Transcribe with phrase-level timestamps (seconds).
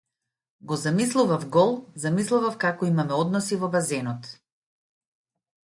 [0.61, 4.33] Го замислував гол, замислував како имаме односи во базенот.